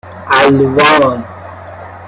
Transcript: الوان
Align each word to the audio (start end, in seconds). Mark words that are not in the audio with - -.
الوان 0.39 1.21